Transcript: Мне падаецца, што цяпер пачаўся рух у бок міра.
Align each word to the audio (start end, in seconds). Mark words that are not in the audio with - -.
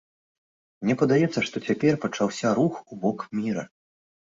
Мне 0.85 0.95
падаецца, 1.01 1.39
што 1.51 1.57
цяпер 1.67 2.03
пачаўся 2.09 2.47
рух 2.63 2.85
у 2.91 3.03
бок 3.07 3.33
міра. 3.41 3.73